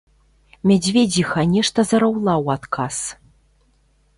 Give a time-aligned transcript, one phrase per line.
[0.69, 2.95] Мядзведзіха нешта зараўла ў адказ.